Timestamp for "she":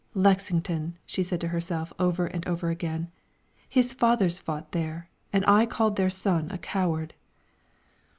1.05-1.21